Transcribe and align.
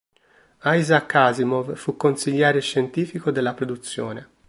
Isaac 0.63 1.13
Asimov 1.13 1.75
fu 1.75 1.95
consigliere 1.95 2.59
scientifico 2.59 3.29
della 3.29 3.53
produzione. 3.53 4.29